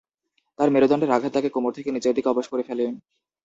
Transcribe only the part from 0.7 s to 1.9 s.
মেরুদণ্ডের আঘাত তাকে কোমর থেকে